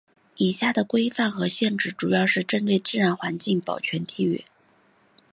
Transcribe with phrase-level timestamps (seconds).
[0.35, 4.45] 以下的规范和限制主要是针对自然环境保全地域。